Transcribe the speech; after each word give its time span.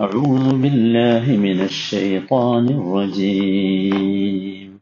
أعوذ 0.00 0.62
بالله 0.62 1.36
من 1.36 1.60
الشيطان 1.60 2.68
الرجيم. 2.68 4.80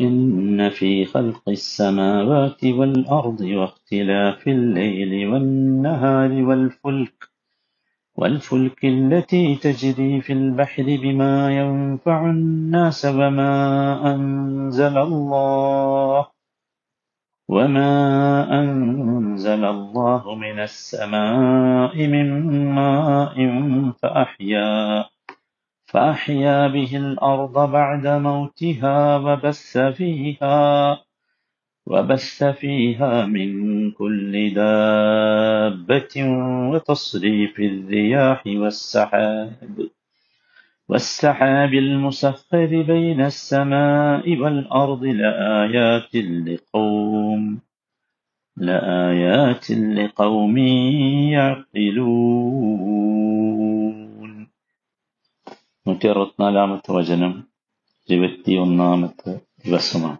إن 0.00 0.68
في 0.70 1.04
خلق 1.04 1.42
السماوات 1.48 2.64
والأرض 2.64 3.40
واختلاف 3.40 4.48
الليل 4.48 5.28
والنهار 5.28 6.30
والفلك 6.32 7.28
والفلك 8.16 8.84
التي 8.84 9.54
تجري 9.54 10.20
في 10.20 10.32
البحر 10.32 10.82
بما 10.82 11.56
ينفع 11.58 12.30
الناس 12.30 13.04
وما 13.04 13.54
أنزل 14.14 14.98
الله 14.98 16.26
وما 17.48 17.90
أنزل 18.60 19.23
الله 19.64 20.34
من 20.34 20.60
السماء 20.60 22.06
من 22.06 22.28
ماء 22.74 23.36
فأحيا 24.02 25.04
فأحيا 25.86 26.68
به 26.68 26.96
الأرض 26.96 27.70
بعد 27.70 28.06
موتها 28.06 29.16
وبث 29.16 29.78
فيها 29.78 30.98
وبث 31.86 32.44
فيها 32.44 33.26
من 33.26 33.90
كل 33.90 34.54
دابة 34.54 36.14
وتصريف 36.72 37.60
الرياح 37.60 38.42
والسحاب 38.46 39.88
والسحاب 40.88 41.74
المسخر 41.74 42.66
بين 42.66 43.20
السماء 43.20 44.36
والأرض 44.36 45.04
لآيات 45.04 46.14
لقوم. 46.16 47.60
لآيات 48.57 49.65
لقوم 49.91 50.55
يعقلون 52.99 54.31
നൂറ്റി 55.85 56.05
അറുപത്തിനാലാമത്തെ 56.11 56.89
വചനം 56.93 57.31
ഇരുപത്തിയൊന്നാമത്തെ 58.09 59.31
ദിവസമാണ് 59.65 60.19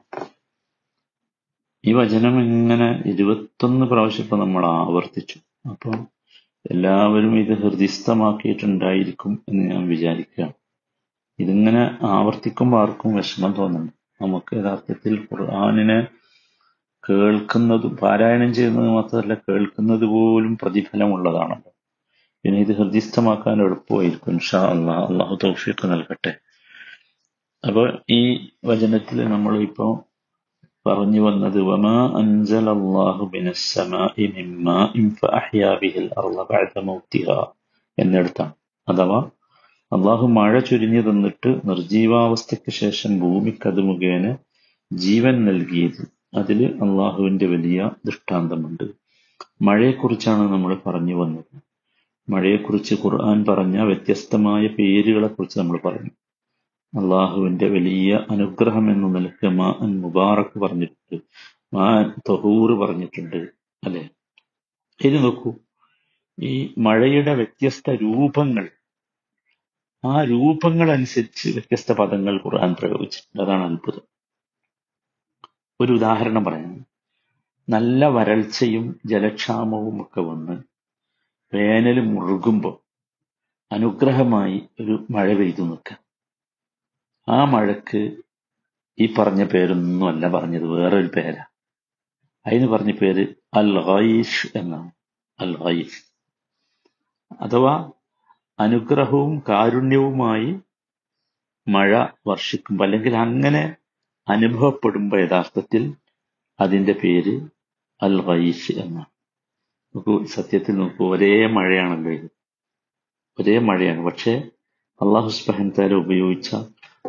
ഈ 1.83 1.91
വചനം 1.93 2.35
ഇങ്ങനെ 2.45 2.87
ഇരുപത്തൊന്ന് 3.05 3.85
പ്രാവശ്യം 3.85 4.23
ഇപ്പൊ 4.23 4.37
നമ്മൾ 4.37 4.63
ആവർത്തിച്ചു 4.75 5.37
അപ്പം 5.69 5.97
എല്ലാവരും 6.65 7.33
ഇത് 7.39 7.53
ഹൃദിസ്ഥമാക്കിയിട്ടുണ്ടായിരിക്കും 7.61 9.33
എന്ന് 9.47 9.63
ഞാൻ 9.71 9.83
വിചാരിക്കുകയാണ് 9.87 10.55
ഇതിങ്ങനെ 11.39 11.83
ആവർത്തിക്കുമ്പോൾ 12.11 12.79
ആർക്കും 12.79 13.13
വിഷമം 13.15 13.51
തോന്നുന്നു 13.51 13.91
നമുക്ക് 14.21 14.51
യഥാർത്ഥത്തിൽ 14.55 15.13
ഖുർആാനിനെ 15.27 15.99
കേൾക്കുന്നതും 17.08 17.96
പാരായണം 17.96 18.54
ചെയ്യുന്നത് 18.54 18.88
മാത്രമല്ല 18.88 19.34
കേൾക്കുന്നത് 19.46 20.04
പോലും 20.04 20.58
പ്രതിഫലമുള്ളതാണല്ലോ. 20.62 21.70
പിന്നെ 22.44 22.58
ഇത് 22.60 22.72
ഹൃദയസ്ഥമാക്കാൻ 22.78 23.62
എളുപ്പമായിരിക്കും 23.62 24.38
ഷാ 24.38 24.60
അള്ളാ 24.74 24.96
അള്ളാഹു 25.08 25.34
തൗഫീഖ് 25.44 25.86
നൽകട്ടെ. 25.92 26.32
അപ്പോൾ 27.64 27.86
ഈ 28.10 28.20
വചനത്തിൽ 28.66 29.18
നമ്മൾ 29.34 29.54
ഇപ്പോൾ 29.62 29.92
പറഞ്ഞു 30.86 31.20
വന്നത് 31.20 31.60
വമാ 31.62 31.94
അഥവാ 38.88 39.20
അള്ളാഹു 39.92 40.26
മഴ 40.38 40.52
ചുരിഞ്ഞു 40.60 41.00
തന്നിട്ട് 41.00 41.50
നിർജീവാവസ്ഥയ്ക്ക് 41.68 42.72
ശേഷം 42.82 43.12
ഭൂമിക്കത് 43.20 43.80
മുഖേന 43.80 44.26
ജീവൻ 44.90 45.44
നൽകിയത് 45.44 46.02
അതിൽ 46.34 46.66
അള്ളാഹുവിന്റെ 46.66 47.46
വലിയ 47.46 47.90
ദൃഷ്ടാന്തമുണ്ട്. 48.06 48.84
മഴയെക്കുറിച്ചാണ് 49.62 50.52
നമ്മൾ 50.52 50.74
പറഞ്ഞു 50.86 51.14
വന്നത്. 51.14 51.62
മഴയെക്കുറിച്ച് 52.30 52.94
ഖുർആൻ 52.94 53.44
പറഞ്ഞ 53.44 53.80
വ്യത്യസ്തമായ 53.80 54.66
പേരുകളെ 54.66 55.28
കുറിച്ച് 55.28 55.58
നമ്മൾ 55.58 55.78
പറഞ്ഞു. 55.84 56.10
അള്ളാഹുവിന്റെ 57.00 57.68
വലിയ 57.68 58.26
അനുഗ്രഹം 58.30 58.90
എന്ന 58.90 59.06
നിലയ്ക്ക് 59.06 59.48
മാ 59.48 59.74
അൻ 59.80 60.00
മുബാറക്ക് 60.00 60.58
പറഞ്ഞിട്ടുണ്ട്. 60.58 61.22
മാ 61.76 61.98
അൻ 61.98 62.10
തഹൂർ 62.10 62.72
പറഞ്ഞിട്ടുണ്ട് 62.72 63.36
അല്ലെ? 63.84 64.08
ഇനി 65.04 65.18
നോക്കൂ. 65.18 65.54
ഈ 66.40 66.74
മഴയുടെ 66.78 67.34
വ്യത്യസ്ത 67.34 67.90
രൂപങ്ങൾ 67.90 68.68
ആ 70.04 70.24
രൂപങ്ങൾ 70.24 70.90
അനുസരിച്ച് 70.90 71.50
വ്യത്യസ്ത 71.50 71.92
പദങ്ങൾ 71.92 72.36
ഖുർആൻ 72.36 72.74
പ്രയോഗിച്ചിട്ടുണ്ട്. 72.78 73.42
അതാണ് 73.42 73.64
അത്ഭുതം. 73.64 74.13
ഒരു 75.80 75.92
ഉദാഹരണം 75.92 76.44
പറയാം. 76.44 76.72
നല്ല 77.68 78.06
വരൾച്ചയും 78.06 79.00
ജലക്ഷാമവും 79.06 80.02
ഒക്കെ 80.02 80.20
വന്ന് 80.20 80.54
വേനൽ 81.52 82.00
മുറുകുമ്പോൾ 82.00 82.74
അനുഗ്രഹമായി 83.72 84.68
ഒരു 84.80 85.06
മഴ 85.10 85.34
പെയ്തു 85.34 85.62
നിൽക്കുക 85.62 85.96
ആ 87.28 87.44
മഴക്ക് 87.44 88.00
ഈ 88.98 89.14
പറഞ്ഞ 89.18 89.44
പേരൊന്നും 89.44 90.08
അല്ല 90.08 90.28
പറഞ്ഞത് 90.28 90.66
വേറൊരു 90.66 91.10
പേരാ. 91.16 91.44
അതിന് 92.46 92.68
പറഞ്ഞ 92.68 92.92
പേര് 92.92 93.24
അൽ 93.54 93.70
ഖൈഷ് 93.88 94.58
എന്നാണ്. 94.58 94.90
അൽ 95.40 95.52
ഖൈഷ് 95.64 96.00
അഥവാ 97.40 97.74
അനുഗ്രഹവും 98.58 99.42
കാരുണ്യവുമായി 99.48 100.50
മഴ 101.66 101.90
വർഷിക്കുമ്പോൾ 102.26 102.84
അല്ലെങ്കിൽ 102.84 103.16
അങ്ങനെ 103.16 103.62
അനുഭവപ്പെടുമ്പോൾ 104.27 105.19
യഥാർത്ഥത്തിൽ 105.21 105.83
അതിന്റെ 106.59 106.93
പേര് 107.01 107.33
അൽ 108.01 108.15
ഖൈസ് 108.27 108.73
എന്നാണ് 108.83 109.09
നോക്കൂ 109.95 110.15
സത്യത്തിൽ 110.35 110.75
നോക്കൂ 110.81 111.03
ഒരേ 111.13 111.31
മഴയാണല്ലോ 111.55 112.11
ഇത് 112.17 112.27
ഒരേ 113.39 113.55
മഴയാണ് 113.69 114.03
പക്ഷേ 114.07 114.33
അള്ളാഹു 115.01 115.29
സുബ്ഹാനഹു 115.37 115.67
വ 115.67 115.77
തആല 115.77 115.93
ഉപയോഗിച്ച 116.03 116.49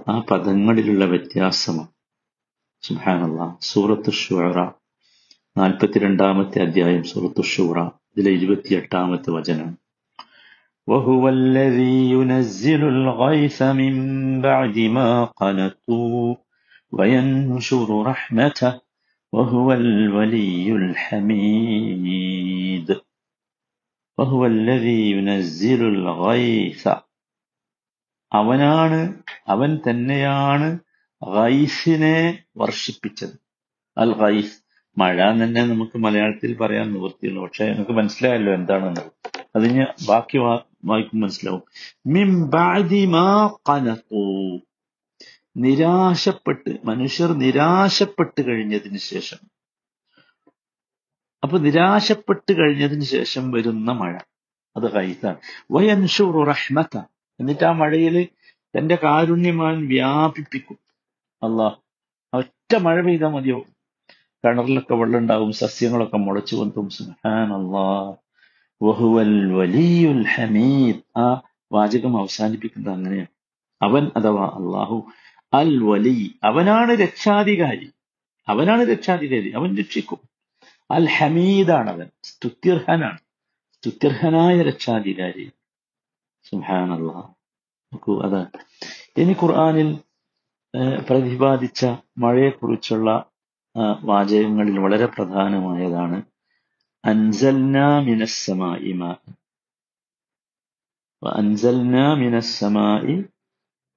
ആ 0.09 0.15
പദങ്ങളിലുള്ള 0.29 1.05
വ്യത്യാസമാണ് 1.13 1.91
സുബ്ഹാനല്ലാഹ് 2.85 3.55
സൂറത്തു 3.71 4.13
ഷുഅറ 4.21 4.59
നാൽപ്പത്തിരണ്ടാമത്തെ 5.57 6.59
അധ്യായം 6.67 7.05
സൂറത്തു 7.13 7.45
ഷുറ 7.53 7.79
ഇതിലെ 8.13 8.33
ഇരുപത്തിയെട്ടാമത്തെ 8.39 9.31
വചനം 9.39 9.71
وهو 10.89 11.23
الذي 11.31 11.97
ينزل 12.13 12.83
الغيث 12.97 13.59
من 13.81 13.95
بعد 14.41 14.77
ما 14.91 15.09
قنطوا 15.33 16.27
وينشر 16.93 17.89
رحمته 18.03 18.73
وهو 19.33 19.73
الولي 19.73 20.73
الحميد 21.71 22.89
وهو 24.19 24.47
الذي 24.47 25.11
ينزل 25.11 25.81
الغيث 25.95 26.85
അവനാണ് 28.33 28.99
അവൻ 29.47 29.71
തന്നെയാണ് 29.87 30.69
ഗൈസിനെ 31.23 32.17
വർഷിപ്പിച്ചത് 32.57 33.37
അൽ 33.97 34.13
ഗൈസ് 34.15 34.55
മഴ 34.97 35.17
എന്ന് 35.31 35.45
തന്നെ 35.45 35.63
നമുക്ക് 35.73 35.99
മലയാളത്തിൽ 35.99 36.57
പറയാൻ 36.59 36.93
നിവൃത്തിയുള്ളൂ 36.93 37.41
പക്ഷെ 37.43 37.67
നമുക്ക് 37.73 37.93
മനസ്സിലായല്ലോ 37.93 38.55
എന്താണെന്ന് 38.55 39.05
അതിന് 39.57 39.85
ബാക്കി 40.09 40.39
വാ- 40.39 40.63
വായിക്കും 40.85 41.21
മനസ്സിലാവും 41.21 41.63
നിരാശപ്പെട്ട് 45.58 46.78
മനുഷ്യർ 46.86 47.34
നിരാശപ്പെട്ട് 47.34 48.46
കഴിഞ്ഞതിന് 48.48 48.98
ശേഷം. 48.98 49.38
അപ്പൊ 51.44 51.58
നിരാശപ്പെട്ട് 51.58 52.54
കഴിഞ്ഞതിന് 52.54 53.02
ശേഷം 53.02 53.52
വരുന്ന 53.52 53.92
മഴ. 53.92 54.18
അത് 54.76 54.92
കൈത്താണ് 54.92 55.36
വയൻഷൂർ 55.72 56.48
റഹ്മത. 56.48 56.98
എന്നിട്ട് 57.40 57.66
ആ 57.66 57.72
മഴയിൽ 57.72 58.28
തന്റെ 58.78 58.98
കാരുണ്യമാൻ 59.04 59.88
വ്യാപിപ്പിക്കും. 59.88 60.78
അള്ളാഹ് 61.44 61.76
ഒറ്റ 62.34 62.76
മഴ 62.76 63.02
പെയ്താൽ 63.02 63.28
മതിയോ 63.28 63.66
കിണറിലൊക്കെ 64.46 64.94
വെള്ളം 64.94 65.20
ഉണ്ടാവും 65.20 65.52
സസ്യങ്ങളൊക്കെ 65.52 66.18
മുളച്ചു 66.18 66.56
വന്നും 66.56 66.90
സുഹാൻ 66.90 67.50
വഹുവൽ 68.82 69.52
വലിയുൽ 69.52 70.26
ഹമീദ്. 70.28 71.20
ആ 71.20 71.42
വാചകം 71.72 72.18
അവസാനിപ്പിക്കുന്നത് 72.18 72.94
അങ്ങനെയാണ്. 72.94 73.28
അവൻ 73.82 74.12
അഥവാ 74.16 74.46
അള്ളാഹു 74.48 75.12
അൽ 75.54 75.84
വലി 75.84 76.32
അവനാണ് 76.44 76.92
രക്ഷാധികാരി. 76.92 77.92
അവനാണ് 78.48 78.82
രക്ഷാധികാരി. 78.82 79.50
അവൻ 79.50 79.78
രക്ഷിക്കും. 79.78 80.18
അൽ 80.92 81.08
ഹമീദാണ് 81.10 81.90
അവൻ 81.90 82.10
സ്തുത്യർഹനാണ്. 82.24 83.18
സ്തുത്യർഹനായ 83.72 84.62
രക്ഷാധികാരി. 84.62 85.52
നോക്കൂ 86.56 88.22
അതാണ് 88.22 88.52
ഇനി 89.18 89.34
ഖുർആാനിൽ 89.34 89.98
പ്രതിപാദിച്ച 91.10 91.86
മഴയെക്കുറിച്ചുള്ള 92.18 93.26
വാചകങ്ങളിൽ 94.04 94.80
വളരെ 94.80 95.06
പ്രധാനമായതാണ്. 95.06 96.22
അൻസൽനാ 97.06 98.00
മിനസ്സമായി 98.00 98.92
മാ. 98.92 99.16
അൻസൽനാ 101.34 102.14
മിനസ്സമായി 102.14 103.24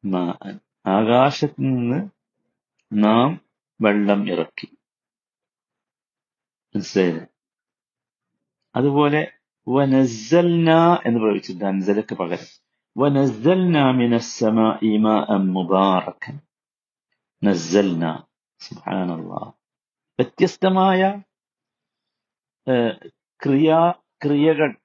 മാ 0.04 0.34
ആകാശത്തു 0.88 1.60
നിന്ന് 1.60 2.10
നാം 2.92 3.40
വെള്ളം 3.80 4.28
ഇറക്കി. 4.28 4.68
മനസ്സിലായില്ലേ? 6.74 7.26
അതുപോലെ 8.76 9.32
വനസൽന 9.68 10.70
എന്ന് 11.06 11.20
പ്രവചിച്ചു 11.20 11.52
നസലക്ക് 11.52 12.14
പകരം. 12.14 12.46
വനസൽന 12.96 13.90
മിനസ്സമ 13.90 14.78
ഇമാ 14.82 15.26
മുബാറക്കൻ. 15.36 16.40
നസൽന 17.44 18.24
സുബ്ഹാനല്ലാഹ് 18.58 19.48
വ്യത്യസ്തമായ 20.18 21.22
ക്രിയാ 23.44 23.90
ക്രിയകൾ 24.24 24.76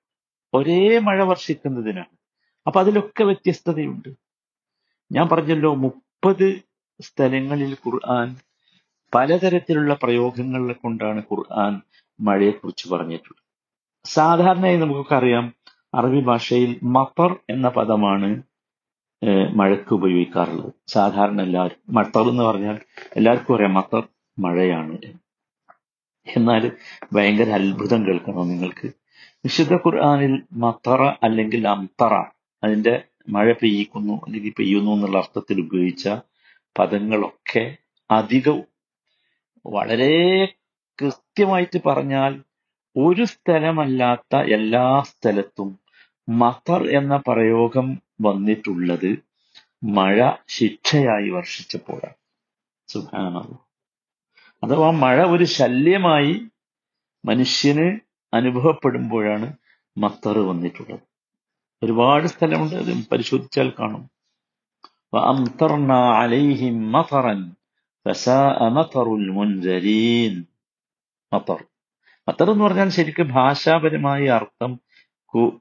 ഒരേ 0.53 0.99
മഴ 0.99 1.23
വർഷിക്കുന്നതിനാണ്. 1.23 2.17
അപ്പൊ 2.67 2.79
അതിലൊക്കെ 2.79 3.23
വ്യത്യസ്തതയുണ്ട്. 3.23 4.22
ഞാൻ 5.11 5.25
പറഞ്ഞല്ലോ 5.31 5.71
മുപ്പത് 5.75 6.47
സ്ഥലങ്ങളിൽ 6.99 7.71
ഖുർആൻ 7.85 8.27
പലതരത്തിലുള്ള 9.15 9.93
പ്രയോഗങ്ങളെ 10.03 10.73
കൊണ്ടാണ് 10.73 11.21
ഖുർആൻ 11.31 11.73
മഴയെക്കുറിച്ച് 12.19 12.85
പറഞ്ഞിട്ടുള്ളത്. 12.89 13.41
സാധാരണയായി 14.05 14.77
നമുക്കൊക്കെ 14.77 15.15
അറിയാം 15.15 15.45
അറബി 15.95 16.21
ഭാഷയിൽ 16.21 16.79
മത്തർ 16.95 17.31
എന്ന 17.49 17.69
പദമാണ് 17.69 18.29
മഴയ്ക്ക് 19.55 19.93
ഉപയോഗിക്കാറുള്ളത്. 19.93 20.71
സാധാരണ 20.87 21.41
എല്ലാവരും 21.41 21.79
മത്തർ 21.95 22.25
എന്ന് 22.29 22.43
പറഞ്ഞാൽ 22.43 22.77
എല്ലാവർക്കും 23.15 23.55
അറിയാം 23.55 23.73
മത്തർ 23.73 24.03
മഴയാണ് 24.37 24.95
എന്നാൽ 26.27 26.63
ഭയങ്കര 27.13 27.49
അത്ഭുതം 27.49 28.01
കേൾക്കണം 28.07 28.49
നിങ്ങൾക്ക്. 28.49 28.87
വിശുദ്ധ 29.45 29.73
ഖുർആാനിൽ 29.75 30.33
മത്തറ 30.57 31.01
അല്ലെങ്കിൽ 31.23 31.67
അംതറ 31.67 32.13
അതിന്റെ 32.63 32.93
മഴ 33.27 33.53
പെയ്യിക്കുന്നു 33.53 34.13
അല്ലെങ്കിൽ 34.25 34.53
പെയ്യുന്നു 34.59 34.91
എന്നുള്ള 34.91 35.17
അർത്ഥത്തിൽ 35.17 35.61
ഉപയോഗിച്ച 35.61 36.07
പദങ്ങളൊക്കെ 36.79 37.77
അധികവും. 38.09 38.67
വളരെ 39.65 40.13
കൃത്യമായിട്ട് 40.99 41.79
പറഞ്ഞാൽ 41.85 42.33
ഒരു 42.95 43.23
സ്ഥലമല്ലാത്ത 43.23 44.35
എല്ലാ 44.35 45.01
സ്ഥലത്തും 45.01 45.79
മത്തർ 46.27 46.81
എന്ന 46.89 47.17
പ്രയോഗം 47.27 47.87
വന്നിട്ടുള്ളത് 48.21 49.11
മഴ 49.83 50.31
ശിക്ഷയായി 50.47 51.29
വർഷിച്ചപ്പോഴാണ്. 51.29 52.17
സുഖാണല്ലോ 52.89 53.57
അഥവാ 54.63 54.91
മഴ 54.91 55.25
ഒരു 55.25 55.43
ശല്യമായി 55.43 56.33
മനുഷ്യന് 57.25 57.87
അനുഭവപ്പെടുമ്പോഴാണ് 58.33 59.53
മത്തർ 59.97 60.37
വന്നിട്ടുള്ളത്. 60.39 61.03
ഒരുപാട് 61.83 62.27
സ്ഥലമുണ്ട് 62.27 62.75
അത് 62.75 63.07
പരിശോധിച്ചാൽ 63.11 63.69
കാണും. 63.79 64.03
മത്തർ 72.27 72.51
എന്ന് 72.51 72.65
പറഞ്ഞാൽ 72.65 72.89
ശരിക്കും 72.89 73.27
ഭാഷാപരമായ 73.31 74.27
അർത്ഥം 74.27 74.79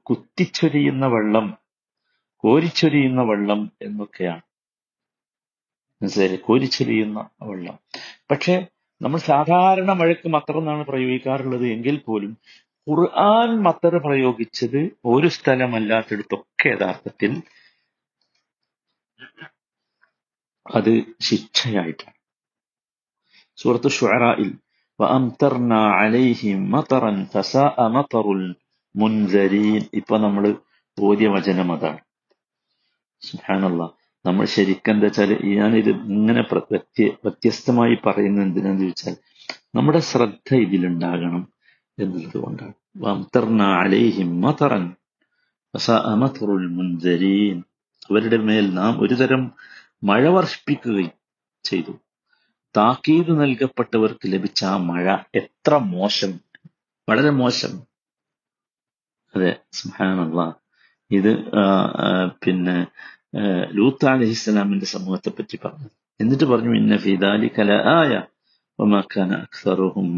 കുത്തിച്ചൊരിയുന്ന 0.09 1.05
വെള്ളം 1.05 1.57
കോരിച്ചൊരിയുന്ന 2.35 3.21
വെള്ളം 3.21 3.71
എന്നൊക്കെയാണ്. 3.81 4.41
മനസ്സിലായി 6.01 6.35
കോരിച്ചൊരിയുന്ന 6.35 7.29
വെള്ളം. 7.41 7.79
പക്ഷെ 8.31 8.67
നമ്മൾ 9.01 9.17
സാധാരണ 9.17 9.91
മഴയ്ക്ക് 9.91 10.29
മത്തർ 10.29 10.57
എന്നാണ് 10.57 10.85
പ്രയോഗിക്കാറുള്ളത്. 10.85 11.67
എങ്കിൽ 11.67 11.97
പോലും 11.97 12.37
ഖുർആൻ 12.86 13.50
മത്തർ 13.62 13.94
പ്രയോഗിച്ചത് 14.04 14.80
ഒരു 15.08 15.28
സ്ഥലമല്ലാത്തിടത്തൊക്കെ 15.28 16.68
യഥാർത്ഥത്തിൽ 16.68 17.32
അത് 20.66 20.92
ശിക്ഷയായിട്ടാണ് 21.28 22.16
സൂറത്ത് 23.58 23.90
ഷുഅറയിൽ 23.90 24.50
وأمطرنا 24.98 25.80
عليهم 25.94 26.58
مطرا 26.70 27.12
فساء 27.26 27.76
مطر 27.90 28.26
المنذرين 28.36 29.82
ഇപ്പൊ 29.98 30.14
നമ്മൾ 30.24 30.44
ഓതിയ 30.98 31.26
വചനം 31.34 31.68
അതാണ് 31.74 32.00
സുഹാനല്ല 33.22 33.80
നമ്മൾ 34.24 34.44
ശരിക്കും 34.54 34.90
എന്താ 34.92 35.06
വെച്ചാൽ 35.06 35.30
ഞാനിത് 35.52 35.90
ഇങ്ങനെ 36.12 36.42
വ്യത്യസ്തമായി 37.22 37.96
പറയുന്നത് 38.06 38.44
എന്തിനാന്ന് 38.46 38.82
ചോദിച്ചാൽ 38.84 39.14
നമ്മുടെ 39.76 40.00
ശ്രദ്ധ 40.10 40.48
ഇതിലുണ്ടാകണം 40.64 41.42
എന്നുള്ളത് 41.97 42.37
കൊണ്ടാണ് 42.43 42.75
വംതർന 43.03 43.61
അലൈഹിം 43.83 44.29
മതറൻ 44.41 44.85
മുൻദരീൻ 46.77 47.57
അവരുടെ 48.09 48.37
മേൽ 48.47 48.65
നാം 48.79 48.93
ഒരുതരം 49.03 49.43
മഴ 50.09 50.23
വർഷിപ്പിക്കുകയും 50.27 51.13
ചെയ്തു. 51.65 51.93
താക്കീത് 52.75 53.31
നൽകപ്പെട്ടവർക്ക് 53.41 54.25
ലഭിച്ച 54.33 54.59
ആ 54.65 54.75
മഴ 54.89 55.05
എത്ര 55.41 55.73
മോശം 55.95 56.31
വളരെ 57.07 57.31
മോശം. 57.41 57.73
അതെ 59.33 59.51
സുഹാനുള്ള 59.79 60.39
ഇത് 61.11 61.31
പിന്നെ 62.43 62.77
ലൂത്ത് 63.77 64.05
അലഹി 64.05 64.35
ഇസ്ലാമിന്റെ 64.37 64.85
സമൂഹത്തെ 64.85 65.29
പറ്റി 65.29 65.57
പറഞ്ഞു. 65.63 65.89
എന്നിട്ട് 66.19 66.45
പറഞ്ഞു 66.45 66.73
ഇന്ന 66.81 66.95
ഫിദാലി 66.97 67.49
കല 67.57 67.71
ആയ 67.97 68.11
ഒമാക്കാൻ 68.79 69.31
അക്സറുഹും 69.33 70.09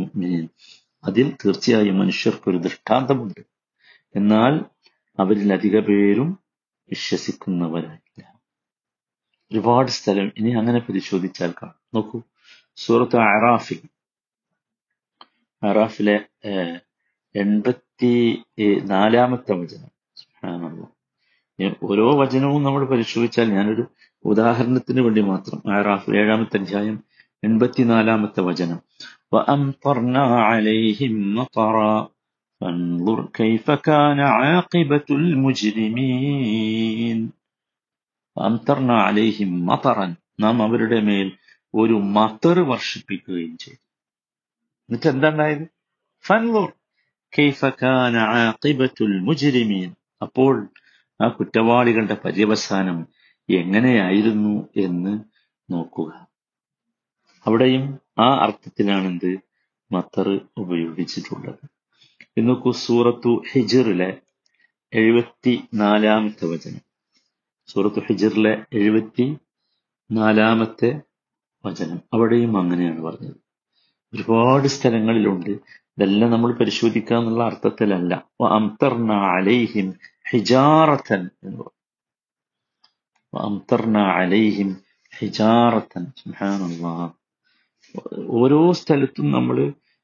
അതിൽ 1.06 1.36
തീർച്ചയായും 1.46 2.00
മനുഷ്യർക്കൊരു 2.00 2.58
ദൃഷ്ടാന്തമുണ്ട് 2.58 3.42
എന്നാൽ 4.16 4.54
അവരിൽ 5.20 5.54
അധിക 5.54 5.80
പേരും 5.80 6.40
വിശ്വസിക്കുന്നവരായില്ല. 6.90 8.24
ഒരുപാട് 9.52 9.92
സ്ഥലം 9.92 10.32
ഇനി 10.38 10.52
അങ്ങനെ 10.52 10.80
പരിശോധിച്ചാൽ 10.80 11.52
കാണാം. 11.52 11.76
നോക്കൂ 11.94 12.22
സൂറത്ത് 12.76 13.16
അറാഫിൽ 13.16 13.82
അറാഫിലെ 15.64 16.18
എൺപത്തി 17.36 18.44
നാലാമത്തെ 18.84 19.54
വചനം. 19.54 19.92
ഓരോ 21.84 22.22
വചനവും 22.22 22.64
നമ്മൾ 22.64 22.86
പരിശോധിച്ചാൽ 22.86 23.54
ഞാനൊരു 23.54 23.84
ഉദാഹരണത്തിന് 24.26 25.02
വേണ്ടി 25.02 25.22
മാത്രം 25.22 25.74
ആറാഫ് 25.74 26.10
ഏഴാമത്തെ 26.10 26.58
അധ്യായം 26.58 27.04
എൺപത്തിനാലാമത്തെ 27.44 28.42
വചനം. 28.42 28.80
وأمطرنا 29.35 30.25
عليهم 30.43 31.35
مطرا 31.35 31.97
فانظر 32.61 33.19
كيف 33.35 33.67
كان 33.71 34.21
عاقبة 34.21 35.09
المجرمين 36.11 37.19
وأمطرنا 38.37 38.97
عليهم 39.03 39.51
مطرا 39.67 40.07
നാം 40.39 40.57
അവരുടെ 40.63 40.99
മേൽ 41.07 41.29
ഒരു 41.75 41.97
മത്തർ 42.17 42.57
വർഷിപ്പിക്കുകയും 42.71 43.55
ചെയ്തു 43.63 43.83
എന്നിട്ട് 44.89 45.09
എന്താണ്ടായത് 45.09 45.65
ഫൻലുർ 46.25 46.69
كيف 47.33 47.61
كان 47.83 48.15
عاقبة 48.33 48.97
المجرمين 49.09 49.91
അപ്പോൾ 50.23 50.55
ആ 51.21 51.27
കുറ്റവാളികളുടെ 51.29 52.17
പര്യവസാനം 52.25 52.99
എങ്ങനെയായിരുന്നു 53.49 54.55
എന്ന് 54.77 55.13
നോക്കുക 55.69 56.11
അവിടെയും 57.46 58.00
ആ 58.20 58.44
അർത്ഥത്തിലാണ് 58.44 59.08
എന്ത് 59.08 59.40
മത്തർ 59.92 60.42
ഉപയോഗിച്ചിട്ടുള്ളത്. 60.58 61.70
ഇന്ന് 62.38 62.72
സൂറത്തു 62.72 63.44
ഹിജറിലെ 63.54 64.18
എഴുപത്തി 64.94 65.64
നാലാമത്തെ 65.74 66.46
വചനം. 66.46 66.82
സൂറത്തു 67.68 68.00
ഹിജറിലെ 68.00 68.66
എഴുപത്തി 68.74 69.38
നാലാമത്തെ 70.12 71.02
വചനം. 71.66 72.02
അവിടെയും 72.14 72.58
അങ്ങനെയാണ് 72.58 73.02
പറഞ്ഞത്. 73.02 73.36
ഒരുപാട് 74.14 74.68
സ്ഥലങ്ങളിലുണ്ട്. 74.68 75.50
ഇതെല്ലാം 75.50 76.32
നമ്മൾ 76.32 76.54
പരിശോധിക്കുക 76.54 77.18
എന്നുള്ള 77.18 77.44
അർത്ഥത്തിലല്ല. 77.44 78.30
അലൈഹിം 79.14 79.94
ഹിജാറത്തൻ 80.32 81.30
എന്ന് 81.44 81.58
പറഞ്ഞു 81.58 81.76
അലൈഹിം 84.00 84.78
ഹിജാറത്തൻ. 85.20 86.06
സുബ്ഹാനല്ലാഹ്. 86.06 87.25
ഓരോ 88.31 88.61
സ്ഥലത്തും 88.73 89.31
നമ്മൾ 89.31 89.57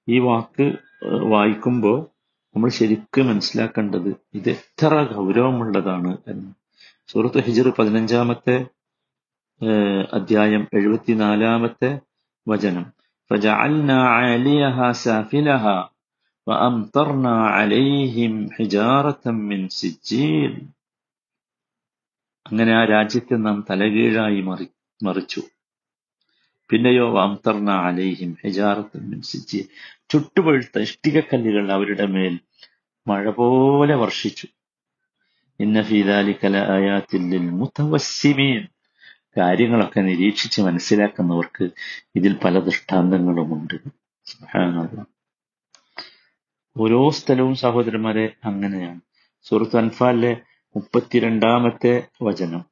ഈ 0.08 0.18
വാക്ക് 0.18 0.66
വായിക്കുമ്പോൾ 1.30 1.98
നമ്മൾ 2.54 2.70
ശരിക്കും 2.70 3.26
മനസ്സിലാക്കേണ്ടത് 3.26 4.10
ഇത് 4.34 4.50
എത്ര 4.50 4.92
ഗൗരവമുള്ളതാണ് 5.12 6.12
എന്ന് 6.26 6.50
സൂറത്ത് 7.08 7.42
ഹിജർ 7.42 7.68
പതിനഞ്ചാമത്തെ 7.70 8.56
അധ്യായം 10.12 10.64
എഴുപത്തിനാലാമത്തെ 10.74 11.90
വചനം 12.46 12.86
فجعلنا 13.30 13.98
عاليها 14.08 14.92
سافلها 14.94 15.76
وأمطرنا 16.46 17.36
عليهم 17.48 18.34
حجارة 18.52 19.22
من 19.42 19.60
سجيل 19.70 20.54
അങ്ങനെ 22.46 22.72
ആ 22.74 22.82
രാജ്യത്തെ 22.84 23.36
നാം 23.36 23.56
തലകീഴായി 23.70 24.40
മറി 24.40 24.66
മറിച്ചു 25.00 25.40
പിന്നെയോ 26.71 27.09
വാംതർണ 27.09 27.69
അലൈഹിം 27.69 28.37
ഹിജാറത്തും 28.43 29.09
മിൻസിജി 29.09 29.69
ചുട്ടുപഴുത്ത 30.09 30.79
ഇഷ്ടികക്കല്ലുകൾ 30.79 31.71
അവരുടെ 31.71 32.05
മേൽ 32.05 32.39
മഴ 33.07 33.29
പോലെ 33.29 33.95
വർഷിച്ചു. 33.95 34.47
ഇന്ന 35.59 35.81
ഫീദാലിക്കല 35.81 36.57
ആയാത്തില്ലിൽ 36.57 37.49
മുത്തവസ്സിമീൻ 37.49 38.67
കാര്യങ്ങളൊക്കെ 39.37 40.01
നിരീക്ഷിച്ച് 40.01 40.61
മനസ്സിലാക്കുന്നവർക്ക് 40.61 41.69
ഇതിൽ 42.15 42.35
പല 42.43 42.59
ദൃഷ്ടാന്തങ്ങളുമുണ്ട്. 42.59 43.73
ഓരോ 46.77 47.09
സ്ഥലവും 47.09 47.55
സഹോദരന്മാരെ 47.55 48.33
അങ്ങനെയാണ്. 48.45 48.99
സുഹൃത്ത് 49.41 49.77
അൻഫാലിലെ 49.77 50.37
മുപ്പത്തിരണ്ടാമത്തെ 50.75 52.07
വചനം. 52.23 52.65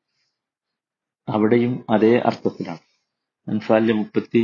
അവിടെയും 1.30 1.86
അതേ 1.90 2.22
അർത്ഥത്തിലാണ്. 2.26 2.89
അൻഫാലിലെ 3.49 3.95
മുപ്പത്തി 3.95 4.43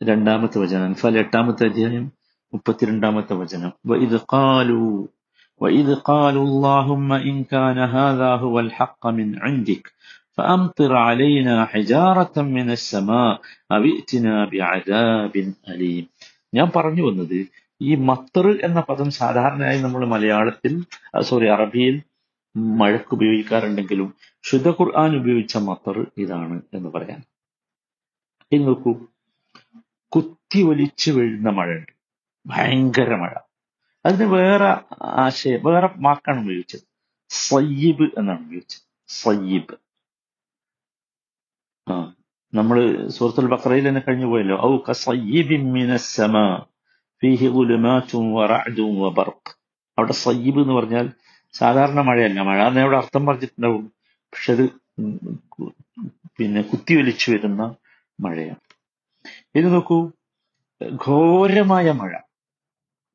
രണ്ടാമത്തെ 0.00 0.58
വചനം 0.58 0.84
അൻഫാൽ 0.84 1.18
എട്ടാമത്തെ 1.18 1.64
അധ്യായം 1.66 2.06
മുപ്പത്തിരണ്ടാമത്തെ 2.52 3.34
വചനം 3.34 3.70
وَإِذْ 3.90 4.12
قَالُوا 4.28 4.94
وَإِذْ 5.60 5.88
قَالُوا 6.02 6.44
اللَّهُمَّ 6.44 7.10
إِنْ 7.28 7.36
كَانَ 7.44 7.78
هَذَا 7.96 8.30
هُوَ 8.34 8.56
الْحَقَّ 8.60 9.02
مِنْ 9.18 9.28
عِنْدِكَ 9.38 9.84
فأمطر 10.36 10.92
علينا 10.98 11.56
حجارة 11.64 12.36
من 12.56 12.68
السماء 12.70 13.32
أو 13.72 13.82
ائتنا 13.84 14.34
بعذاب 14.44 15.34
أليم 15.68 16.04
ഞാൻ 16.52 16.68
പറഞ്ഞു 16.74 17.02
വന്നത് 17.02 17.38
ഈ 17.80 17.92
മത്തർ 18.08 18.46
എന്ന 18.62 18.80
പദം 18.80 19.08
സാധാരണയായി 19.10 19.78
നമ്മൾ 19.80 20.02
മലയാളത്തിൽ 20.06 20.72
സോറി 21.20 21.46
അറബിയിൽ 21.48 21.94
മഴക്ക് 22.80 23.12
ഉപയോഗിക്കാറുണ്ടെങ്കിലും 23.12 24.08
ശുദ്ധ 24.44 24.68
ഖുർആൻ 24.70 25.12
ഉപയോഗിച്ച 25.16 25.56
മത്തർ 25.68 25.96
ഇതാണ് 26.22 26.56
എന്ന് 26.72 26.90
പറയാൻ 26.96 27.20
ഇത് 28.51 28.67
നോക്കൂ 28.67 28.91
കുത്തി 30.11 30.61
ഒലിച്ചു 30.61 31.11
വീഴുന്ന 31.11 31.49
മഴയുണ്ട്. 31.49 31.91
ഭയങ്കര 32.45 33.15
മഴ. 33.15 33.33
അതിന് 34.05 34.29
വേറെ 34.29 34.69
ആശയം 35.23 35.59
വേറെ 35.65 35.89
വാക്കാണ് 35.97 36.39
ഉപയോഗിച്ചത്. 36.41 36.85
സയ്യിബ് 37.29 38.19
എന്നാണ് 38.19 38.41
ഉപയോഗിച്ചത്. 38.45 38.83
സയ്യിബ്. 39.07 39.75
ആ 41.87 41.95
നമ്മൾ 42.53 42.77
സൂറത്തുൽ 43.07 43.47
ബഖറയിൽ 43.47 43.87
തന്നെ 43.87 44.01
കഴിഞ്ഞു 44.07 44.25
പോയല്ലോ. 44.25 44.55
ഔ 44.61 44.69
അവിടെ 49.97 50.13
സയ്യിബ് 50.13 50.59
എന്ന് 50.61 50.73
പറഞ്ഞാൽ 50.73 51.05
സാധാരണ 51.53 52.01
മഴയല്ല. 52.01 52.39
മഴ 52.41 52.67
എന്നെ 52.67 52.81
അവിടെ 52.81 52.97
അർത്ഥം 52.97 53.25
പറഞ്ഞിട്ടുണ്ടാവും. 53.25 53.85
പക്ഷെ 54.33 54.53
അത് 54.53 54.65
പിന്നെ 56.37 56.61
കുത്തി 56.61 56.95
വലിച്ചു 56.95 57.31
വരുന്ന 57.31 57.61
മഴയാണ് 58.18 58.62
ഇത് 59.58 59.68
നോക്കൂ 59.74 59.98
ഘോരമായ 61.04 61.88
മഴ 62.00 62.12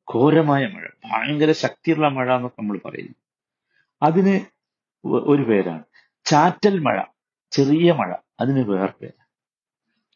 ഘോരമായ 0.08 0.62
മഴ 0.74 0.84
ഭയങ്കര 1.06 1.50
ശക്തിയുള്ള 1.64 2.06
മഴ 2.16 2.28
എന്നൊക്കെ 2.36 2.60
നമ്മൾ 2.62 2.78
പറയുന്നു 2.86 3.16
അതിന് 4.02 4.34
ഒ- 5.04 5.24
ഒരു 5.32 5.44
പേരാണ് 5.50 5.84
ചാറ്റൽ 6.26 6.76
മഴ 6.86 6.98
ചെറിയ 7.52 7.92
മഴ 8.00 8.10
അതിന് 8.42 8.62
വേറെ 8.72 8.92
പേര് 9.00 9.18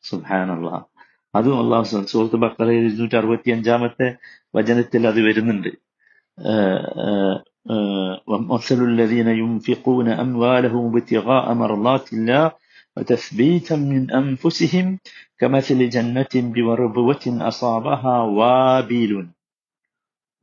സുഹാനുള്ള 0.04 0.68
അതും 1.34 1.56
അള്ളാഹു 1.62 1.86
സു- 1.92 2.06
സൂറത്ത് 2.12 2.38
ബക്കറയിൽ 2.44 2.84
ഇരുന്നൂറ്റി 2.88 3.16
അറുപത്തി 3.20 3.50
അഞ്ചാമത്തെ 3.56 4.08
വചനത്തിൽ 4.54 5.02
അത് 5.12 5.22
വരുന്നുണ്ട് 5.28 5.72
آه، 6.38 6.82
آه، 7.04 7.36
آه، 7.68 8.14
ومثل 8.26 8.78
الذين 8.84 9.28
ينفقون 9.34 10.08
أموالهم 10.16 10.82
ابتغاء 10.90 11.44
مرضات 11.54 12.06
الله 12.12 12.44
وتثبيتا 12.98 13.76
من 13.84 14.02
أنفسهم 14.12 14.86
كمثل 15.40 15.78
جنة 15.88 16.34
بوربوة 16.54 17.24
أصابها 17.42 18.16
وابل 18.38 19.12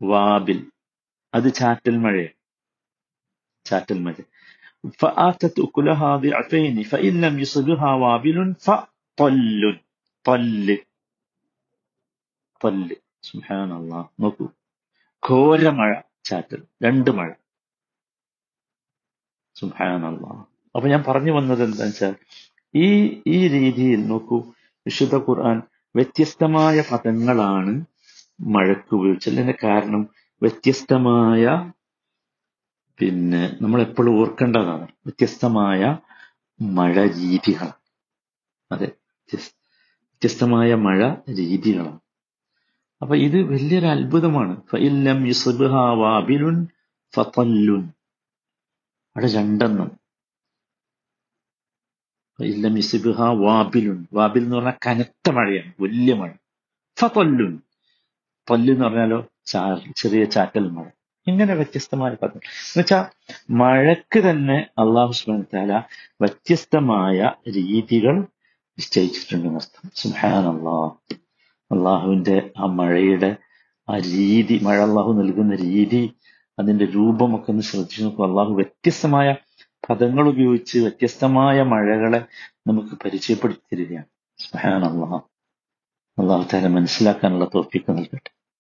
وابل 0.02 0.60
هذا 1.34 1.50
ചാറ്റൽ 1.52 1.96
മഴയാണ് 2.06 2.36
ചാറ്റൽ 3.66 4.00
മഴ 4.06 4.16
فآتت 5.00 5.56
أكلها 5.60 6.10
ضعفين 6.18 6.76
فإن 6.84 7.14
لم 7.22 7.36
يصبها 7.40 7.90
وابل 7.96 8.38
فطل 8.58 9.64
طل 10.26 10.68
طل 12.62 12.88
سبحان 13.24 13.70
الله 13.72 14.04
നോക്കൂ 14.22 14.46
ഘോര 15.24 15.64
മഴ 15.80 15.92
ചാറ്റൽ 16.26 16.62
രണ്ട് 16.86 17.10
മഴ 17.18 17.30
സുഹാനല്ലാ 19.56 20.34
അപ്പൊ 20.77 20.89
ഞാൻ 20.89 21.05
പറഞ്ഞു 21.09 21.33
വന്നത് 21.33 21.63
എന്താ 21.65 21.85
വെച്ചാൽ 21.85 22.15
ഈ 22.75 22.87
ഈ 23.27 23.49
രീതിയിൽ 23.49 24.09
നോക്കൂ 24.09 24.39
വിശുദ്ധ 24.87 25.15
ഖുർആൻ 25.17 25.63
വ്യത്യസ്തമായ 25.97 26.83
പദങ്ങളാണ് 26.93 27.85
മഴക്ക് 28.41 28.95
ഉപയോഗിച്ചത് 28.95 29.33
അതിന്റെ 29.33 29.59
കാരണം 29.63 30.09
വ്യത്യസ്തമായ 30.43 31.73
പിന്നെ 32.99 33.59
നമ്മൾ 33.63 33.83
എപ്പോഴും 33.83 34.21
ഓർക്കേണ്ടതാണ് 34.21 34.83
വ്യത്യസ്തമായ 34.83 35.99
മഴ 36.63 37.07
രീതികൾ 37.07 37.69
അതെ 38.73 38.87
വ്യത്യസ്- 38.87 39.55
വ്യത്യസ്തമായ 40.05 40.75
മഴ 40.75 41.09
രീതികളാണ് 41.09 42.01
അപ്പൊ 43.03 43.17
ഇത് 43.17 43.43
വലിയൊരു 43.43 43.87
അത്ഭുതമാണ്. 43.87 44.57
അവിടെ 49.17 49.33
രണ്ടെണ്ണം. 49.35 50.06
ഫഇല്ലം 52.39 52.77
യുസ്ബിഹാ 52.77 53.29
വാബിലുൻ 53.45 54.07
വാബിൽ 54.13 54.43
എന്ന് 54.43 54.57
പറഞ്ഞാൽ 54.57 54.77
കനത്ത 54.87 55.31
മഴയാണ്. 55.31 55.73
വലിയ 55.81 56.15
മഴ. 56.15 56.31
ഫതല്ലുൻ 56.97 57.53
പല്ല് 58.51 58.73
എന്ന് 58.73 58.85
പറഞ്ഞാലോ 58.85 59.19
ചെറിയ 59.97 60.25
ചാറ്റൽ 60.25 60.69
മഴ. 60.71 60.87
ഇങ്ങനെ 61.27 61.55
വ്യത്യസ്തമായ 61.55 62.15
പദം 62.23 62.41
എന്നുവെച്ചാൽ 62.45 63.05
മഴക്ക് 63.51 64.31
തന്നെ 64.31 64.59
അള്ളാഹു 64.79 65.13
തആല 65.55 65.73
വ്യത്യസ്തമായ 66.21 67.19
രീതികൾ 67.49 68.17
നിശ്ചയിച്ചിട്ടുണ്ട് 68.79 69.49
അർത്ഥം 69.55 69.91
സുബ്ഹാനല്ലാഹ് 69.95 70.93
അള്ളാഹുവിന്റെ 71.71 72.51
ആ 72.59 72.67
മഴയുടെ 72.81 73.31
ആ 73.89 73.97
രീതി 74.13 74.61
മഴ 74.63 74.79
അള്ളാഹു 74.81 75.13
നൽകുന്ന 75.13 75.55
രീതി 75.57 76.03
അതിന്റെ 76.59 76.85
രൂപമൊക്കെ 76.95 77.51
ഒന്ന് 77.51 77.63
ശ്രദ്ധിച്ചു 77.63 78.05
നോക്കും 78.05 78.25
അള്ളാഹു 78.29 78.53
വ്യത്യസ്തമായ 78.53 79.29
പദങ്ങൾ 79.91 80.29
ഉപയോഗിച്ച് 80.29 80.79
വ്യത്യസ്തമായ 80.79 81.63
മഴകളെ 81.63 82.27
നമുക്ക് 82.67 82.99
പരിചയപ്പെടുത്തി 83.05 83.75
തരികയാണ് 83.75 84.05
സുബ്ഹാനല്ലാഹ്. 84.39 85.21
അള്ളാഹു 86.19 86.47
താല 86.53 86.67
മനസ്സിലാക്കാനുള്ള 86.67 87.51
തോപ്പിക്ക് 87.55 87.93
നൽകട്ടെ. 87.93 88.36